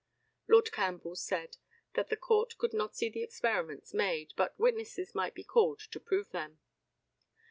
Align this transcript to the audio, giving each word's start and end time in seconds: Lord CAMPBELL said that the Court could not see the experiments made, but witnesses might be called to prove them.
Lord 0.47 0.71
CAMPBELL 0.71 1.15
said 1.15 1.57
that 1.93 2.09
the 2.09 2.17
Court 2.17 2.57
could 2.57 2.73
not 2.73 2.95
see 2.95 3.07
the 3.07 3.21
experiments 3.21 3.93
made, 3.93 4.33
but 4.35 4.57
witnesses 4.57 5.13
might 5.13 5.35
be 5.35 5.43
called 5.43 5.79
to 5.91 5.99
prove 5.99 6.31
them. 6.31 6.57